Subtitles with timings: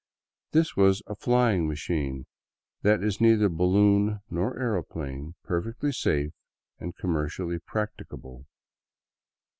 [0.51, 2.25] This was a" flying machine
[2.81, 6.31] that is neither balloon nor aeroplane, perfectly safe
[6.79, 8.47] and commercially practicable."